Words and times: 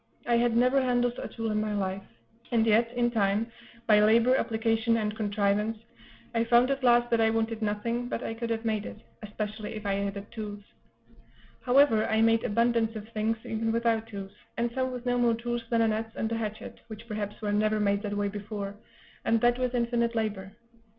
I 0.25 0.35
had 0.37 0.57
never 0.57 0.81
handled 0.81 1.19
a 1.19 1.27
tool 1.27 1.51
in 1.51 1.61
my 1.61 1.75
life; 1.75 2.01
and 2.49 2.65
yet, 2.65 2.91
in 2.93 3.11
time, 3.11 3.51
by 3.85 3.99
labor, 3.99 4.35
application, 4.35 4.97
and 4.97 5.15
contrivance, 5.15 5.77
I 6.33 6.43
found 6.43 6.71
at 6.71 6.83
last 6.83 7.11
that 7.11 7.21
I 7.21 7.29
wanted 7.29 7.61
nothing 7.61 8.09
but 8.09 8.23
I 8.23 8.33
could 8.33 8.49
have 8.49 8.65
made 8.65 8.87
it, 8.87 8.97
especially 9.21 9.75
if 9.75 9.85
I 9.85 9.93
had 9.93 10.15
had 10.15 10.31
tools. 10.31 10.63
However, 11.61 12.07
I 12.07 12.19
made 12.23 12.43
abundance 12.43 12.95
of 12.95 13.09
things, 13.09 13.37
even 13.45 13.71
without 13.71 14.07
tools; 14.07 14.31
and 14.57 14.71
some 14.71 14.91
with 14.91 15.05
no 15.05 15.19
more 15.19 15.35
tools 15.35 15.61
than 15.69 15.83
an 15.83 15.93
adze 15.93 16.15
and 16.15 16.31
a 16.31 16.35
hatchet, 16.35 16.79
which 16.87 17.07
perhaps 17.07 17.39
were 17.39 17.53
never 17.53 17.79
made 17.79 18.01
that 18.01 18.17
way 18.17 18.27
before, 18.27 18.73
and 19.23 19.39
that 19.41 19.59
with 19.59 19.75
infinite 19.75 20.15
labor. 20.15 20.55